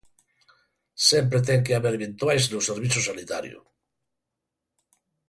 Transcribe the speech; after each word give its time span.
Sempre 1.09 1.39
ten 1.47 1.59
que 1.65 1.75
haber 1.75 1.93
eventuais 1.95 2.43
no 2.53 2.59
servizo 2.69 2.99
sanitario. 3.09 3.59